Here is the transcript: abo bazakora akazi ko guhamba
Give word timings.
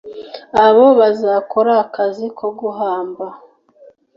abo 0.65 0.85
bazakora 0.99 1.71
akazi 1.83 2.25
ko 2.37 2.47
guhamba 2.59 3.25